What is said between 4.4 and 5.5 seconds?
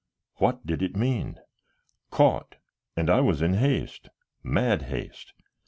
mad haste.